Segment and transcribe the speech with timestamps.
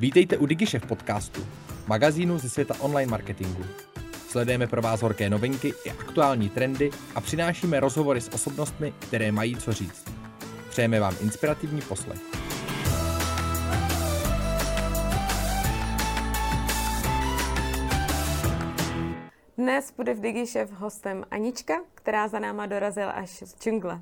[0.00, 1.46] Vítejte u DigiShef podcastu,
[1.86, 3.64] magazínu ze světa online marketingu.
[4.28, 9.56] Sledujeme pro vás horké novinky i aktuální trendy a přinášíme rozhovory s osobnostmi, které mají
[9.56, 10.04] co říct.
[10.70, 12.18] Přejeme vám inspirativní poslech.
[19.56, 24.00] Dnes bude v DigiShef hostem Anička, která za náma dorazila až z džungle.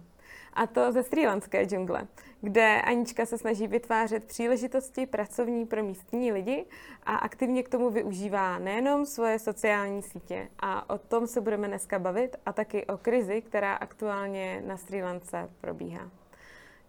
[0.52, 2.06] A to ze srílanské džungle,
[2.40, 6.66] kde Anička se snaží vytvářet příležitosti pracovní pro místní lidi
[7.02, 10.48] a aktivně k tomu využívá nejenom svoje sociální sítě.
[10.58, 15.02] A o tom se budeme dneska bavit a taky o krizi, která aktuálně na Sri
[15.02, 16.10] Lance probíhá.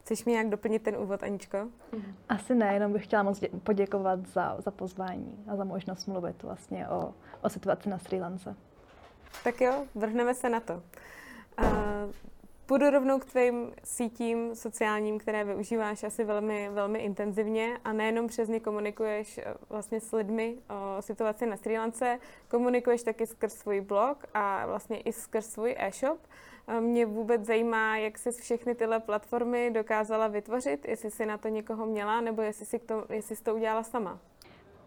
[0.02, 1.58] Chceš mi nějak doplnit ten úvod, Aničko?
[2.30, 6.88] Asi ne, jenom bych chtěla moc poděkovat za, za pozvání a za možnost mluvit vlastně
[6.88, 8.56] o, o situaci na Sri Lance.
[9.44, 10.74] Tak jo, vrhneme se na to.
[11.60, 11.68] Uh,
[12.68, 18.50] půjdu rovnou k tvým sítím sociálním, které využíváš asi velmi, velmi intenzivně a nejenom přes
[18.50, 23.82] ně komunikuješ eh, vlastně s lidmi o situaci na Sri Lance, komunikuješ taky skrz svůj
[23.82, 26.20] blog a vlastně i skrz svůj e-shop.
[26.80, 31.86] Mě vůbec zajímá, jak jsi všechny tyhle platformy dokázala vytvořit, jestli jsi na to někoho
[31.86, 34.20] měla, nebo jestli jsi, to, jestli jsi to udělala sama.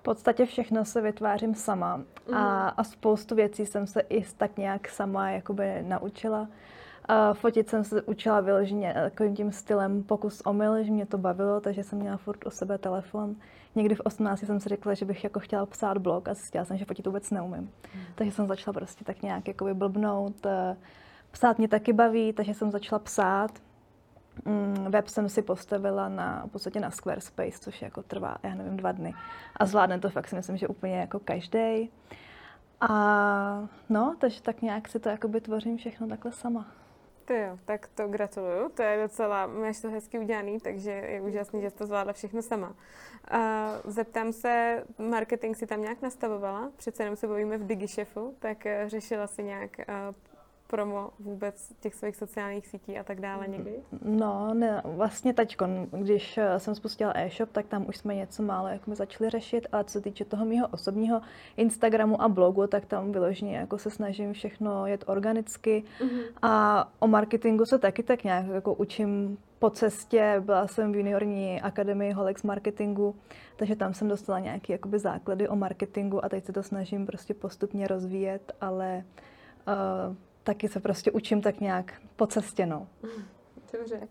[0.00, 2.34] V podstatě všechno se vytvářím sama mm.
[2.34, 6.48] a, a spoustu věcí jsem se i tak nějak sama jakoby naučila.
[7.04, 11.60] A fotit jsem se učila vyloženě takovým tím stylem pokus omyl, že mě to bavilo,
[11.60, 13.36] takže jsem měla furt u sebe telefon.
[13.74, 16.76] Někdy v 18 jsem si řekla, že bych jako chtěla psát blog a zjistila jsem,
[16.76, 17.60] že fotit vůbec neumím.
[17.62, 18.00] Mm.
[18.14, 20.46] Takže jsem začala prostě tak nějak jakoby blbnout.
[21.30, 23.50] Psát mě taky baví, takže jsem začala psát.
[24.44, 28.76] Mm, web jsem si postavila na, v podstatě na Squarespace, což jako trvá, já nevím,
[28.76, 29.14] dva dny.
[29.56, 31.90] A zvládne to fakt si myslím, že úplně jako každý.
[32.80, 36.66] A no, takže tak nějak si to jakoby tvořím všechno takhle sama.
[37.30, 41.60] To jo, tak to gratuluju, to je docela, máš to hezky udělaný, takže je úžasný,
[41.60, 42.68] že jsi to zvládla všechno sama.
[42.68, 43.36] Uh,
[43.84, 46.72] zeptám se, marketing si tam nějak nastavovala?
[46.76, 50.14] Přece jenom se bavíme v DigiShefu, tak uh, řešila si nějak uh,
[50.70, 53.72] promo vůbec těch svých sociálních sítí a tak dále někdy?
[54.02, 58.68] No, ne, vlastně teďko, když eh, jsem spustila e-shop, tak tam už jsme něco málo
[58.68, 61.20] jako začali řešit, a co se týče toho mého osobního
[61.56, 66.22] Instagramu a blogu, tak tam vyloženě jako se snažím všechno jet organicky mm-hmm.
[66.42, 70.36] a o marketingu se taky tak nějak jako učím po cestě.
[70.40, 73.16] Byla jsem v juniorní akademii Holex marketingu,
[73.56, 77.34] takže tam jsem dostala nějaké jakoby základy o marketingu a teď se to snažím prostě
[77.34, 79.04] postupně rozvíjet, ale
[79.68, 80.16] uh,
[80.50, 82.88] taky se prostě učím tak nějak po cestě, no.
[83.72, 84.08] Dobře.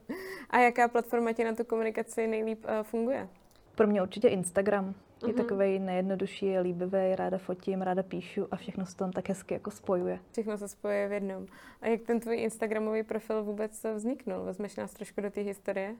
[0.50, 3.30] A jaká platforma ti na tu komunikaci nejlíp uh, funguje?
[3.76, 4.94] Pro mě určitě Instagram.
[5.28, 5.38] Je uh-huh.
[5.38, 9.72] takový nejjednodušší, je líbivý, ráda fotím, ráda píšu a všechno se tam tak hezky jako
[9.72, 10.20] spojuje.
[10.32, 11.46] Všechno se spojuje v jednom.
[11.82, 14.44] A jak ten tvůj Instagramový profil vůbec vzniknul?
[14.44, 15.96] Vezmeš nás trošku do té historie?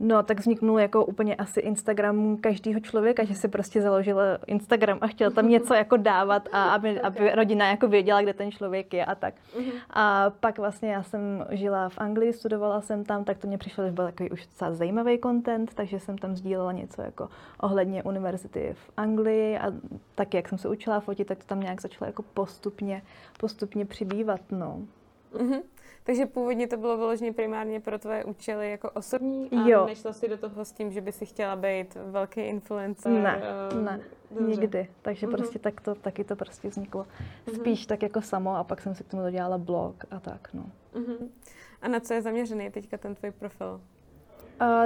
[0.00, 5.06] No, tak vzniknul jako úplně asi Instagram každého člověka, že si prostě založil Instagram a
[5.06, 9.04] chtěl tam něco jako dávat a aby, aby rodina jako věděla, kde ten člověk je
[9.04, 9.34] a tak.
[9.58, 9.70] Mhm.
[9.90, 13.86] A pak vlastně já jsem žila v Anglii, studovala jsem tam, tak to mě přišlo,
[13.86, 17.28] že byl takový už docela zajímavý content, takže jsem tam sdílela něco jako
[17.60, 19.72] ohledně univerzity v Anglii a
[20.14, 23.02] taky, jak jsem se učila fotit, tak to tam nějak začalo jako postupně,
[23.40, 24.82] postupně přibývat, no.
[25.32, 25.62] Mm-hmm.
[26.04, 29.86] Takže původně to bylo vyloženě primárně pro tvoje účely jako osobní a jo.
[29.86, 33.12] nešla si do toho s tím, že by si chtěla být velký influencer?
[33.12, 34.00] Ne, uh, ne,
[34.30, 34.50] dobře.
[34.50, 34.88] nikdy.
[35.02, 35.36] Takže uh-huh.
[35.36, 37.06] prostě tak to, taky to prostě vzniklo.
[37.46, 37.54] Uh-huh.
[37.54, 40.64] Spíš tak jako samo a pak jsem si k tomu dodělala blog a tak, no.
[40.94, 41.28] Uh-huh.
[41.82, 43.80] A na co je zaměřený teďka ten tvůj profil?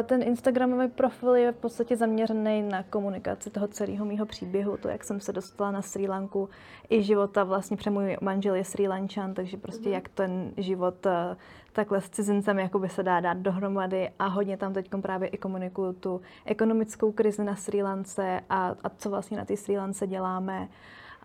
[0.03, 5.05] Ten Instagramový profil je v podstatě zaměřený na komunikaci toho celého mýho příběhu, to, jak
[5.05, 6.49] jsem se dostala na Sri Lanku,
[6.91, 9.93] i života vlastně, protože můj manžel je Sri Lančan, takže prostě mm-hmm.
[9.93, 11.37] jak ten život eh,
[11.73, 15.93] takhle s cizincem jakoby se dá dát dohromady a hodně tam teď právě i komunikuju
[15.93, 20.69] tu ekonomickou krizi na Sri Lance a, a co vlastně na té Sri Lance děláme.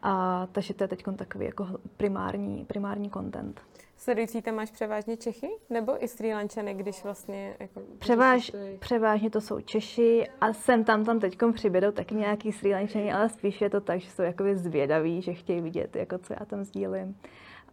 [0.03, 3.61] A, takže to je teď takový jako primární, primární content.
[4.01, 7.57] Sledující tam máš převážně Čechy nebo i Sri Lančany, když vlastně...
[7.59, 12.73] Jako, Převáž, převážně to jsou Češi a sem tam tam teď přibědou taky nějaký Sri
[12.73, 16.33] Lančany, ale spíš je to tak, že jsou jakoby zvědaví, že chtějí vidět, jako co
[16.39, 17.17] já tam sdílím.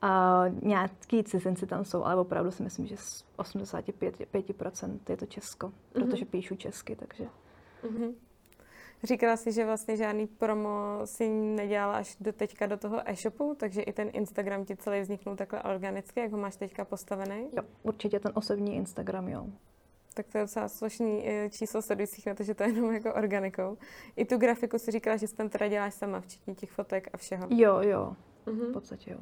[0.02, 5.72] A nějaký cizinci tam jsou, ale opravdu si myslím, že z 85% je to Česko,
[5.92, 6.30] protože mm-hmm.
[6.30, 7.24] píšu česky, takže...
[7.84, 8.14] Mm-hmm.
[9.02, 13.82] Říkala si, že vlastně žádný promo si nedělala až do teďka do toho e-shopu, takže
[13.82, 17.48] i ten Instagram ti celý vzniknul takhle organicky, jak ho máš teďka postavený?
[17.56, 19.46] Jo, určitě ten osobní Instagram, jo.
[20.14, 23.14] Tak to je docela slušný eh, číslo sledujících na to, že to je jenom jako
[23.14, 23.78] organikou.
[24.16, 27.16] I tu grafiku si říkala, že si tam teda děláš sama, včetně těch fotek a
[27.16, 27.46] všeho.
[27.50, 28.16] Jo, jo,
[28.46, 28.70] mm-hmm.
[28.70, 29.18] v podstatě jo.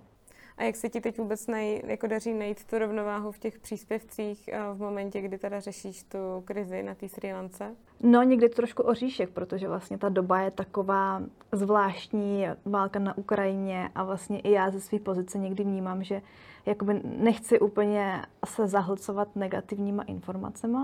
[0.59, 4.49] A jak se ti teď vůbec nej, jako daří najít tu rovnováhu v těch příspěvcích
[4.49, 7.77] eh, v momentě, kdy teda řešíš tu krizi na té Sri Lance?
[8.01, 11.23] No, někdy trošku oříšek, protože vlastně ta doba je taková
[11.53, 16.23] zvláštní, válka na Ukrajině a vlastně i já ze své pozice někdy vnímám, že
[16.67, 20.79] jakoby nechci úplně se zahlcovat negativníma informacemi,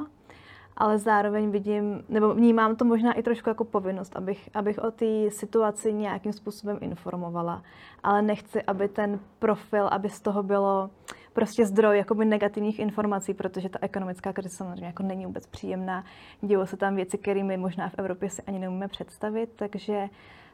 [0.77, 5.31] ale zároveň vidím, nebo vnímám to možná i trošku jako povinnost, abych, abych o té
[5.31, 7.63] situaci nějakým způsobem informovala,
[8.03, 10.91] ale nechci, aby ten profil, aby z toho bylo
[11.33, 16.05] prostě zdroj jakoby negativních informací, protože ta ekonomická krize samozřejmě jako není vůbec příjemná.
[16.41, 20.09] Dějou se tam věci, kterými možná v Evropě si ani neumíme představit, takže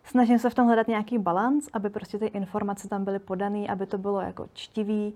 [0.04, 3.86] snažím se v tom hledat nějaký balans, aby prostě ty informace tam byly podané, aby
[3.86, 5.14] to bylo jako čtivý,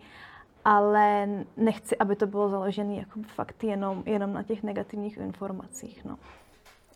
[0.64, 6.04] ale nechci, aby to bylo založené jako fakt jenom, jenom na těch negativních informacích.
[6.04, 6.18] No.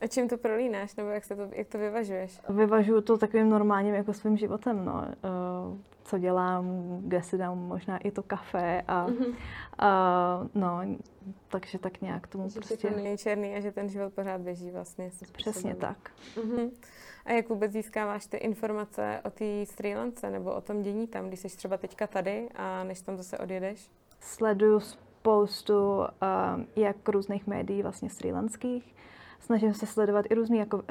[0.01, 2.41] A čím to prolínáš, nebo jak, se to, jak to vyvažuješ?
[2.49, 5.05] Vyvažuju to takovým normálním jako svým životem, no.
[6.07, 6.67] Co dělám,
[7.01, 9.29] kde si dám možná i to kafe a, mm-hmm.
[9.29, 10.81] uh, no,
[11.49, 12.77] takže tak nějak tomu že prostě...
[12.77, 15.11] Že to není černý a že ten život pořád běží vlastně.
[15.33, 16.11] Přesně tak.
[16.35, 16.71] Mm-hmm.
[17.25, 21.29] A jak vůbec získáváš ty informace o té Sri Lance nebo o tom dění tam,
[21.29, 23.91] když jsi třeba teďka tady a než tam zase odjedeš?
[24.21, 26.05] Sleduju spoustu uh,
[26.77, 28.95] jak různých médií vlastně srílanských.
[29.41, 30.83] Snažím se sledovat i různé jako, uh,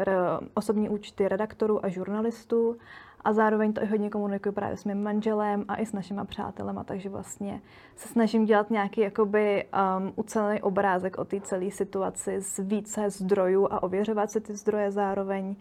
[0.53, 2.77] osobní účty redaktorů a žurnalistů
[3.25, 6.83] a zároveň to i hodně komunikuju právě s mým manželem a i s našima přátelema,
[6.83, 7.61] takže vlastně
[7.95, 9.65] se snažím dělat nějaký jakoby
[9.97, 14.91] um, ucelený obrázek o té celé situaci z více zdrojů a ověřovat si ty zdroje
[14.91, 15.55] zároveň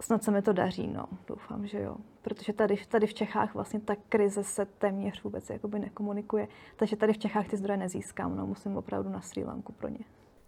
[0.00, 1.06] snad se mi to daří, no.
[1.26, 1.96] Doufám, že jo.
[2.22, 6.48] Protože tady, tady v Čechách vlastně ta krize se téměř vůbec jakoby nekomunikuje.
[6.76, 8.46] Takže tady v Čechách ty zdroje nezískám, no.
[8.46, 10.04] Musím opravdu na Sri Lanku pro ně.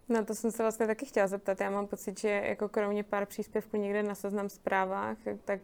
[0.09, 1.61] No to jsem se vlastně taky chtěla zeptat.
[1.61, 5.59] Já mám pocit, že jako kromě pár příspěvků někde na seznam zprávách, tak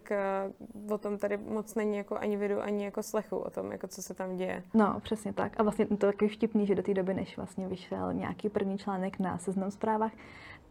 [0.85, 3.87] uh, o tom tady moc není jako ani vidu, ani jako slechu o tom, jako
[3.87, 4.63] co se tam děje.
[4.73, 5.59] No, přesně tak.
[5.59, 9.19] A vlastně to taky vtipný, že do té doby, než vlastně vyšel nějaký první článek
[9.19, 10.11] na seznam zprávách,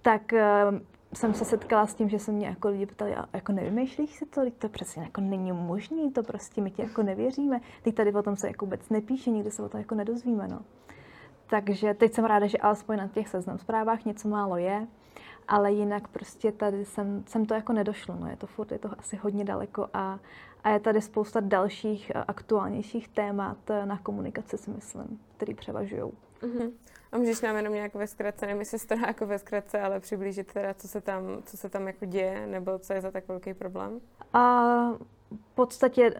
[0.02, 0.78] tak uh,
[1.14, 4.26] jsem se setkala s tím, že se mě jako lidi ptali, a jako nevymýšlíš si
[4.26, 7.60] to, to přesně jako není možný, to prostě my ti jako nevěříme.
[7.82, 10.60] Teď tady o tom se jako vůbec nepíše, nikdy se o tom jako nedozvíme, no.
[11.52, 14.86] Takže teď jsem ráda, že alespoň na těch seznam zprávách něco málo je,
[15.48, 18.90] ale jinak prostě tady jsem, jsem to jako nedošlo, no je to furt, je to
[18.98, 20.18] asi hodně daleko a,
[20.64, 26.12] a je tady spousta dalších aktuálnějších témat na komunikaci, si myslím, který převažují.
[26.42, 26.70] Mm-hmm.
[27.12, 30.52] A můžeš nám jenom nějak ve zkratce, nevím, jestli to jako ve zkratce, ale přiblížit
[30.52, 33.54] teda, co se tam, co se tam jako děje, nebo co je za tak velký
[33.54, 34.00] problém?
[34.32, 34.62] A
[35.32, 36.14] v podstatě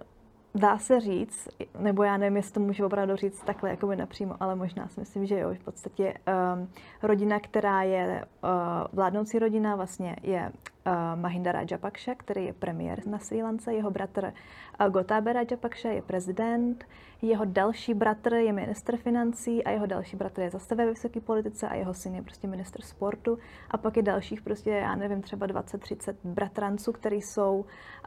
[0.55, 4.35] dá se říct, nebo já nevím, jestli to můžu opravdu říct takhle jako by napřímo,
[4.41, 6.15] ale možná si myslím, že jo, v podstatě
[6.55, 6.69] um,
[7.03, 8.51] rodina, která je uh,
[8.93, 10.53] vládnoucí rodina, vlastně je
[10.87, 14.33] uh, Mahinda Rajapakša, který je premiér na Sri Lance, jeho bratr
[14.81, 16.85] uh, Gotabe Rajapakša je prezident,
[17.23, 21.69] jeho další bratr je minister financí a jeho další bratr je zase ve vysoké politice
[21.69, 23.39] a jeho syn je prostě minister sportu.
[23.71, 27.65] A pak je dalších prostě, já nevím, třeba 20-30 bratranců, kteří jsou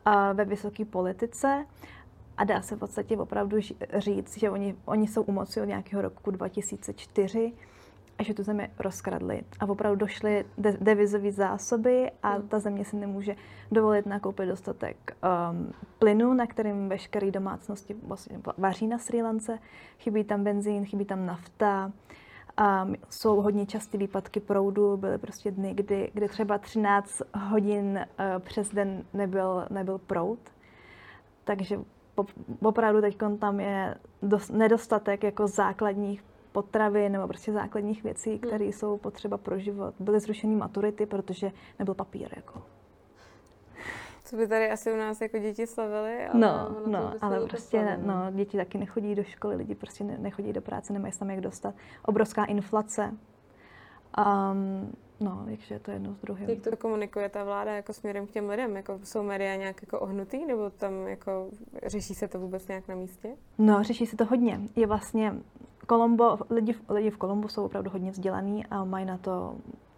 [0.08, 1.66] uh, ve vysoké politice
[2.38, 3.58] a dá se v podstatě opravdu
[3.94, 7.54] říct, že oni, oni jsou u moci od nějakého roku 2004
[8.18, 9.42] a že tu zemi rozkradli.
[9.60, 12.48] A opravdu došly de- devizové zásoby a hmm.
[12.48, 13.36] ta země si nemůže
[13.72, 15.18] dovolit nakoupit dostatek
[15.52, 19.60] um, plynu, na kterým veškeré domácnosti vlastně vaří na Sri Lance.
[20.00, 21.92] Chybí tam benzín, chybí tam nafta.
[22.84, 28.40] Um, jsou hodně časté výpadky proudu, byly prostě dny, kdy, kdy třeba 13 hodin uh,
[28.40, 30.40] přes den nebyl, nebyl proud.
[31.44, 31.80] Takže
[32.62, 38.40] opravdu teď tam je dost, nedostatek jako základních potravy nebo prostě základních věcí, hmm.
[38.40, 39.96] které jsou potřeba pro život.
[40.00, 42.30] Byly zrušeny maturity, protože nebyl papír.
[42.36, 42.62] Jako.
[44.24, 46.28] Co by tady asi u nás jako děti slavili?
[46.28, 50.62] Ale no, no, ale prostě no, děti taky nechodí do školy, lidi prostě nechodí do
[50.62, 51.76] práce, nemají se tam jak dostat.
[52.06, 53.14] Obrovská inflace.
[54.18, 56.50] Um, No, takže to jedno z druhým.
[56.50, 58.76] Jak to komunikuje ta vláda jako směrem k těm lidem?
[58.76, 61.50] Jako jsou média nějak jako ohnutý, nebo tam jako
[61.86, 63.30] řeší se to vůbec nějak na místě?
[63.58, 64.60] No, řeší se to hodně.
[64.76, 65.34] Je vlastně
[65.88, 69.56] Kolombo, lidi, lidi v Kolombu jsou opravdu hodně vzdělaní a mají na to,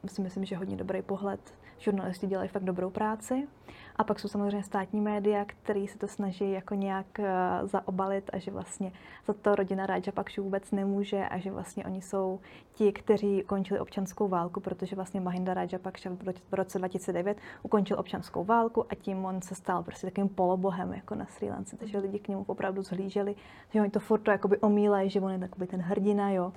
[0.07, 1.39] si myslím, že hodně dobrý pohled.
[1.79, 3.48] Žurnalisti dělají fakt dobrou práci.
[3.96, 7.25] A pak jsou samozřejmě státní média, které se to snaží jako nějak uh,
[7.67, 8.91] zaobalit a že vlastně
[9.27, 12.39] za to rodina Rajapakšu vůbec nemůže a že vlastně oni jsou
[12.74, 16.10] ti, kteří ukončili občanskou válku, protože vlastně Mahinda Rajapakša
[16.51, 21.15] v roce 2009 ukončil občanskou válku a tím on se stal prostě takovým polobohem jako
[21.15, 23.36] na Sri Lance, takže lidi k němu opravdu zhlíželi,
[23.74, 26.53] že oni to furt to jakoby omílají, že on je takový ten hrdina, jo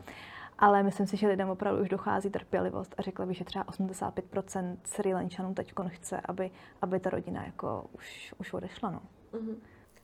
[0.60, 4.76] ale myslím si, že lidem opravdu už dochází trpělivost a řekla bych, že třeba 85%
[4.84, 6.50] Sri Lančanů teď chce, aby,
[6.82, 8.90] aby ta rodina jako už, už odešla.
[8.90, 9.00] No.
[9.32, 9.56] Uh-huh.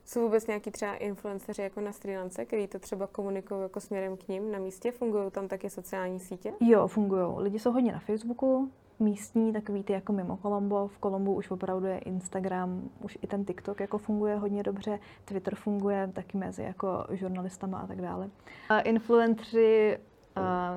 [0.05, 4.17] Jsou vůbec nějaký třeba influenceři jako na Sri Lance, který to třeba komunikují jako směrem
[4.17, 4.91] k ním na místě?
[4.91, 6.53] Fungují tam taky sociální sítě?
[6.59, 7.33] Jo, fungují.
[7.37, 10.87] Lidi jsou hodně na Facebooku, místní, takový ty jako mimo Kolombo.
[10.87, 15.55] V Kolombu už opravdu je Instagram, už i ten TikTok jako funguje hodně dobře, Twitter
[15.55, 18.29] funguje taky mezi jako žurnalistama a tak dále.
[18.69, 19.97] A influenceri,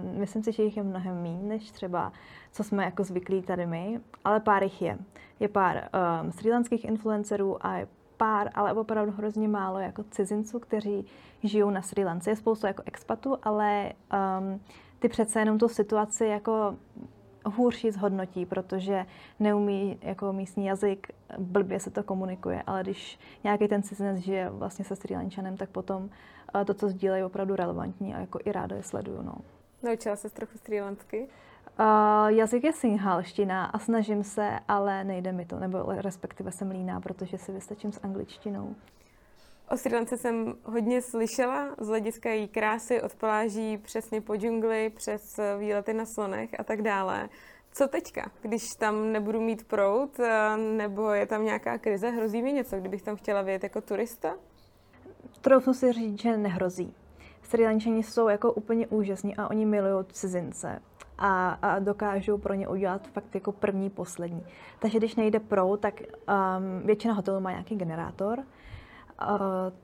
[0.03, 2.13] myslím si, že jich je mnohem méně než třeba,
[2.53, 4.99] co jsme jako zvyklí tady my, ale pár jich je.
[5.41, 5.89] Je pár
[6.23, 11.07] um, srílanských influencerů a je pár, ale opravdu hrozně málo jako cizinců, kteří
[11.43, 12.31] žijou na Sri Lance.
[12.31, 13.93] Je spoustu jako expatů, ale
[14.41, 14.61] um,
[14.99, 16.77] ty přece jenom tu situaci jako
[17.45, 19.07] hůř zhodnotí, protože
[19.41, 24.85] neumí jako místní jazyk, blbě se to komunikuje, ale když nějaký ten cizinec žije vlastně
[24.85, 28.53] se Sri Lančanem, tak potom uh, to, co sdílejí, je opravdu relevantní a jako i
[28.53, 29.23] ráda je sleduju.
[29.23, 29.35] No.
[29.83, 31.29] Naučila se trochu Sri Lansky?
[31.81, 37.01] Uh, jazyk je sinhalština a snažím se, ale nejde mi to, nebo respektive jsem líná,
[37.01, 38.75] protože si vystačím s angličtinou.
[39.71, 44.91] O Sri Lance jsem hodně slyšela z hlediska její krásy od pláží přesně po džungli,
[44.97, 47.29] přes výlety na slonech a tak dále.
[47.73, 50.21] Co teďka, když tam nebudu mít prout,
[50.77, 54.35] nebo je tam nějaká krize, hrozí mi něco, kdybych tam chtěla vyjet jako turista?
[55.41, 56.95] Troufnu si říct, že nehrozí.
[57.43, 60.83] Sri Lančani jsou jako úplně úžasní a oni milují cizince
[61.19, 64.47] a, a dokážou pro ně udělat fakt jako první, poslední.
[64.79, 68.39] Takže když nejde pro, tak um, většina hotelů má nějaký generátor,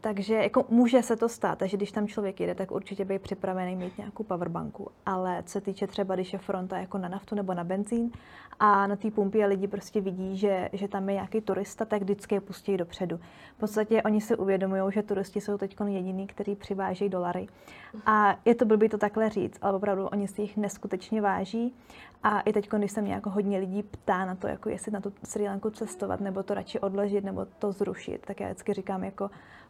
[0.00, 3.76] takže jako může se to stát, takže když tam člověk jede, tak určitě by připravený
[3.76, 4.90] mít nějakou powerbanku.
[5.06, 8.10] Ale co se týče třeba, když je fronta jako na naftu nebo na benzín
[8.60, 12.34] a na té pumpě lidi prostě vidí, že, že tam je nějaký turista, tak vždycky
[12.34, 13.20] je pustí dopředu.
[13.56, 17.46] V podstatě oni si uvědomují, že turisti jsou teď jediní, kteří přivážejí dolary.
[18.06, 21.74] A je to blbý to takhle říct, ale opravdu oni si jich neskutečně váží.
[22.22, 25.00] A i teď, když se mě jako hodně lidí ptá na to, jako jestli na
[25.00, 29.04] tu Sri Lanku cestovat, nebo to radši odložit, nebo to zrušit, tak já vždycky říkám,
[29.04, 29.25] jako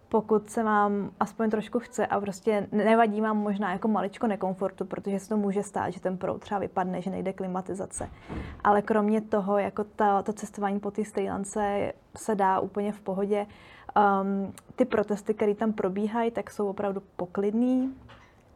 [0.09, 5.21] pokud se vám aspoň trošku chce a prostě nevadí vám možná jako maličko nekomfortu, protože
[5.21, 8.11] se to může stát, že ten proud třeba vypadne, že nejde klimatizace.
[8.65, 13.01] Ale kromě toho, jako ta, to cestování po té Sri Lance se dá úplně v
[13.01, 13.47] pohodě.
[13.97, 17.95] Um, ty protesty, které tam probíhají, tak jsou opravdu poklidný,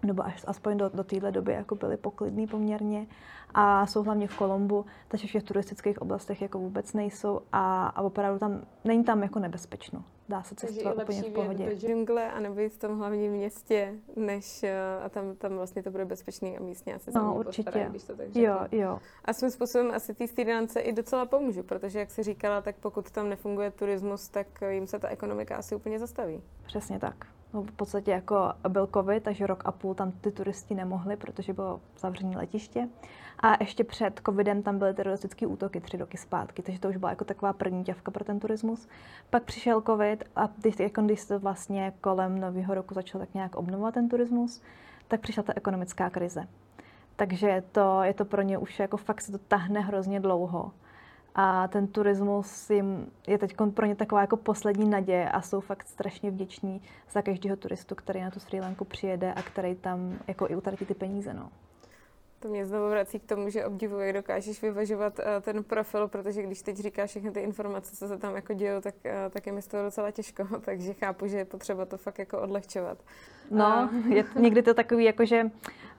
[0.02, 3.07] nebo až aspoň do, do téhle doby jako byly poklidný poměrně
[3.54, 8.02] a jsou hlavně v Kolombu, takže v těch turistických oblastech jako vůbec nejsou a, a
[8.02, 10.04] opravdu tam není tam jako nebezpečno.
[10.30, 11.64] Dá se cestovat úplně v pohodě.
[11.64, 15.90] Takže džungle a nebo v tom hlavním městě, než eh, a tam, tam vlastně to
[15.90, 17.70] bude bezpečný a místně asi no, určitě.
[17.70, 18.37] Postará, když to tak.
[18.37, 18.99] Jo, jo.
[19.25, 23.10] A svým způsobem asi té Stýdance i docela pomůžu, protože jak si říkala, tak pokud
[23.10, 26.42] tam nefunguje turismus, tak jim se ta ekonomika asi úplně zastaví.
[26.66, 27.26] Přesně tak.
[27.54, 31.52] No, v podstatě jako byl covid, takže rok a půl tam ty turisti nemohli, protože
[31.52, 32.88] bylo zavřené letiště.
[33.40, 37.11] A ještě před covidem tam byly teroristické útoky tři roky zpátky, takže to už byla
[37.11, 38.88] jako taková první ťavka pro ten turismus.
[39.30, 43.57] Pak přišel covid a když, jako když se vlastně kolem nového roku začal tak nějak
[43.57, 44.62] obnovovat ten turismus,
[45.09, 46.47] tak přišla ta ekonomická krize.
[47.16, 50.73] Takže to, je to pro ně už jako fakt se to tahne hrozně dlouho.
[51.34, 55.88] A ten turismus jim je teď pro ně taková jako poslední naděje a jsou fakt
[55.88, 60.50] strašně vděční za každého turistu, který na tu Sri Lanku přijede a který tam jako
[60.50, 61.34] i utratí ty peníze.
[61.34, 61.50] No.
[62.40, 66.42] To mě znovu vrací k tomu, že obdivuji, jak dokážeš vyvažovat uh, ten profil, protože
[66.42, 69.52] když teď říkáš všechny ty informace, co se tam jako dějou, tak, uh, tak je
[69.52, 72.99] mi z toho docela těžko, takže chápu, že je potřeba to fakt jako odlehčovat.
[73.50, 74.12] No, uh.
[74.12, 75.50] je, někdy to takový, jako že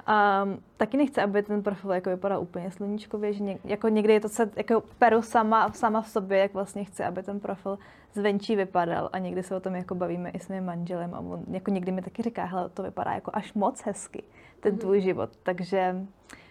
[0.08, 4.20] um, taky nechce, aby ten profil jako vypadal úplně sluníčkově, že něk, jako někdy je
[4.20, 7.80] to se, jako peru sama, sama v sobě, jak vlastně chce, aby ten profil
[8.14, 11.44] zvenčí vypadal a někdy se o tom jako bavíme i s mým manželem a on
[11.52, 14.24] jako někdy mi taky říká, hele, to vypadá jako až moc hezky,
[14.60, 15.04] ten tvůj mm-hmm.
[15.04, 15.96] život, takže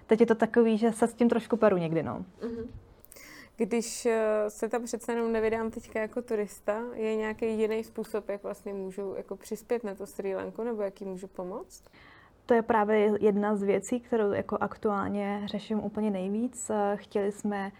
[0.06, 2.24] teď je to takový, že se s tím trošku peru někdy, no.
[2.40, 2.66] Mm-hmm.
[3.56, 8.42] Když eh, se tam přece jenom nevydám teďka jako turista, je nějaký jiný způsob, jak
[8.42, 11.82] vlastně můžu jako přispět na to Sri Lanku, nebo jaký můžu pomoct?
[12.50, 16.70] To je právě jedna z věcí, kterou jako aktuálně řeším úplně nejvíc.
[16.94, 17.72] Chtěli jsme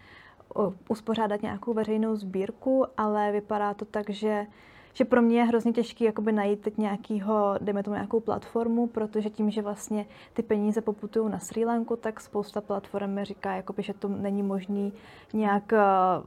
[0.89, 4.45] uspořádat nějakou veřejnou sbírku, ale vypadá to tak, že
[4.93, 9.29] že pro mě je hrozně těžké jakoby najít teď nějakýho, dejme tomu nějakou platformu, protože
[9.29, 13.83] tím, že vlastně ty peníze poputují na Sri Lanku, tak spousta platform mi říká, jakoby,
[13.83, 14.93] že to není možný
[15.33, 15.79] nějak, eh,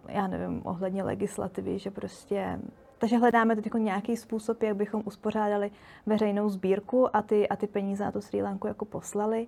[0.09, 2.59] já nevím, ohledně legislativy, že prostě
[2.99, 5.71] takže hledáme teď jako nějaký způsob, jak bychom uspořádali
[6.07, 9.47] veřejnou sbírku a ty, a ty peníze na tu Sri Lanku jako poslali.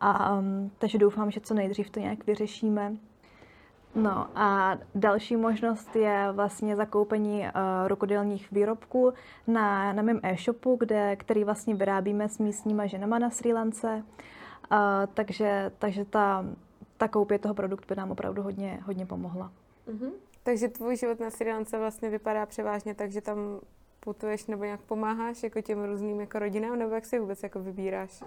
[0.00, 2.96] A, um, takže doufám, že co nejdřív to nějak vyřešíme.
[3.94, 9.12] No a další možnost je vlastně zakoupení uh, rukodělních výrobků
[9.46, 14.02] na, na mém e-shopu, kde, který vlastně vyrábíme s místníma ženama na Sri Lance.
[14.72, 14.78] Uh,
[15.14, 16.44] takže takže ta,
[16.96, 19.52] ta koupě toho produktu by nám opravdu hodně, hodně pomohla.
[19.88, 20.10] Mm-hmm.
[20.44, 23.38] Takže tvůj život na Sri Lance vlastně vypadá převážně tak, že tam
[24.00, 28.22] putuješ nebo nějak pomáháš jako těm různým jako rodinám, nebo jak si vůbec jako vybíráš?
[28.22, 28.26] Uh,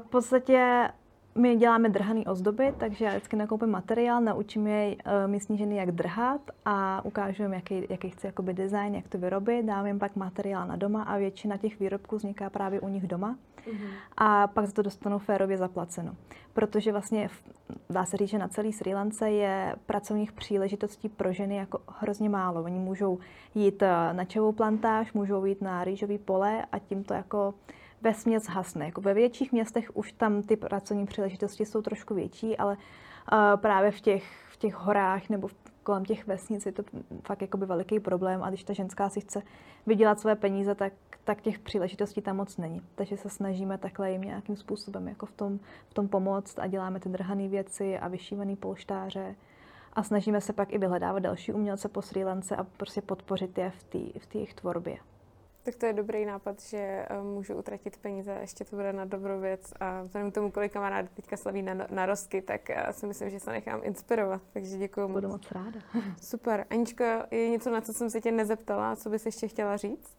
[0.00, 0.88] v podstatě
[1.34, 5.92] my děláme drhané ozdoby, takže já vždycky nakoupím materiál, naučím je uh, místní ženy, jak
[5.92, 10.16] drhat a ukážu jim, jaký, jaký chci jakoby design, jak to vyrobit, dám jim pak
[10.16, 13.36] materiál na doma a většina těch výrobků vzniká právě u nich doma.
[13.66, 13.90] Mm-hmm.
[14.16, 16.16] A pak za to dostanou férově zaplaceno.
[16.52, 17.28] Protože vlastně
[17.90, 22.28] dá se říct, že na celý Sri Lance je pracovních příležitostí pro ženy jako hrozně
[22.28, 22.62] málo.
[22.62, 23.18] Oni můžou
[23.54, 27.54] jít eh, na čevou plantáž, můžou jít na rýžový pole a tím to jako
[28.02, 28.84] ve směs hasne.
[28.84, 33.90] Jako ve větších městech už tam ty pracovní příležitosti jsou trošku větší, ale uh, právě
[33.90, 36.82] v těch, v těch horách nebo v, kolem těch vesnic je to
[37.22, 39.42] fakt jakoby veliký problém a když ta ženská si chce
[39.86, 40.92] vydělat své peníze, tak,
[41.24, 42.82] tak těch příležitostí tam moc není.
[42.94, 47.00] Takže se snažíme takhle jim nějakým způsobem jako v tom, v tom pomoct a děláme
[47.00, 49.34] ty drhané věci a vyšívané polštáře
[49.92, 53.70] a snažíme se pak i vyhledávat další umělce po Sri Lance a prostě podpořit je
[53.70, 54.96] v té v jejich tvorbě.
[55.64, 59.04] Tak to je dobrý nápad, že eh, můžu utratit peníze a ještě to bude na
[59.04, 59.72] dobrou věc.
[59.80, 63.30] A vzhledem k tomu, kolik kamarád teďka slaví na, na rozky, tak já si myslím,
[63.30, 64.42] že se nechám inspirovat.
[64.52, 65.80] Takže děkuji Budu moc ráda.
[66.22, 66.66] Super.
[66.70, 70.14] Aničko, je něco, na co jsem se tě nezeptala, co bys ještě chtěla říct?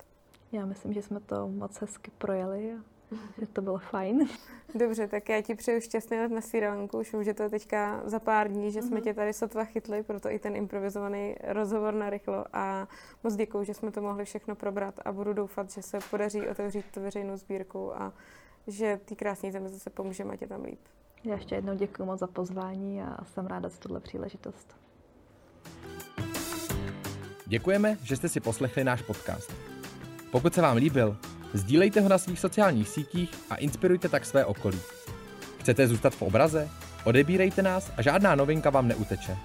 [0.52, 2.76] Já myslím, že jsme to moc hezky projeli
[3.40, 4.30] že to bylo fajn.
[4.76, 7.00] Dobře, tak já ti přeju šťastný let na Sri Lanku.
[7.00, 9.04] Už vím, že to je teďka za pár dní, že jsme mm-hmm.
[9.04, 12.46] tě tady sotva chytli, proto i ten improvizovaný rozhovor na rychlo.
[12.54, 12.88] A
[13.24, 16.86] moc děkuji, že jsme to mohli všechno probrat a budu doufat, že se podaří otevřít
[16.94, 18.14] tu veřejnou sbírku a
[18.68, 20.80] že ty krásné zemi zase pomůžeme, ať je tam líp.
[21.24, 24.76] Já ještě jednou děkuji moc za pozvání a jsem ráda za tuhle příležitost.
[27.46, 29.52] Děkujeme, že jste si poslechli náš podcast.
[30.32, 31.18] Pokud se vám líbil,
[31.54, 34.80] Sdílejte ho na svých sociálních sítích a inspirujte tak své okolí.
[35.60, 36.70] Chcete zůstat v obraze?
[37.04, 39.38] Odebírejte nás a žádná novinka vám neuteče.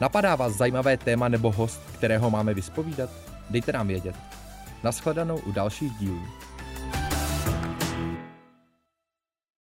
[0.00, 3.10] Napadá vás zajímavé téma nebo host, kterého máme vyspovídat?
[3.50, 4.16] Dejte nám vědět.
[4.82, 6.22] Naschledanou u dalších dílů.